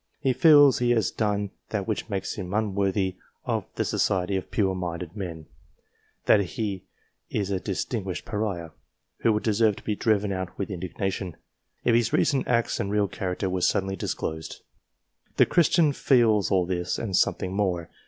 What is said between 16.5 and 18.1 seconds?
this, and something more.